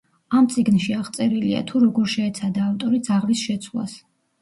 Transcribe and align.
ამ 0.37 0.45
წიგნში 0.53 0.95
აღწერილია 1.01 1.61
თუ 1.73 1.83
როგორ 1.85 2.09
შეეცადა 2.17 2.67
ავტორი 2.73 3.07
ძაღლის 3.13 3.49
შეცვლას. 3.53 3.99